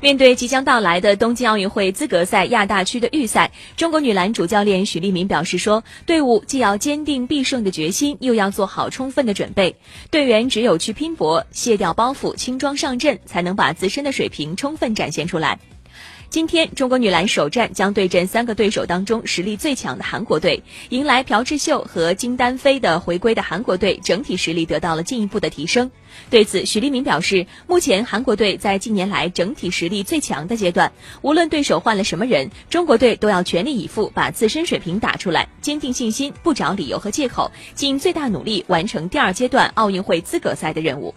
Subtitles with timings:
[0.00, 9.76] 面对即将到来的东京奥运会资格赛亚大区的预赛，中国女篮主教练许利民表示说：“队伍既要坚定必胜的决心，又要做好充分的准备。
[10.10, 15.58] 队员只有去拼搏，卸掉包袱，轻装上阵，才能把自身的水平充分展现出来。”
[16.28, 25.90] 今天，中国女篮首战将对阵三个对手当中实力最强的韩国队，迎来朴智秀和金丹飞的回归的韩国队整体实力得到了进一步的提升。
[26.28, 41.14] 对此，许利民表示，目前韩国队在近年来整体实力最强的阶段，无论对手换了什么人，中国队都要全力以赴把自身水平打出来，坚定信心，不找理由和借口，尽最大努力完成第二阶段奥运会资格赛的任务。